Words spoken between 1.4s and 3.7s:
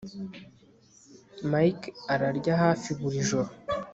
Mike ararya hafi buri joro